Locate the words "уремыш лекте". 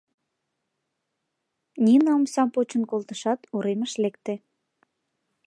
3.55-4.33